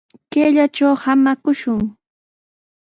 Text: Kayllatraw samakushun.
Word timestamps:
Kayllatraw 0.31 0.93
samakushun. 1.03 1.81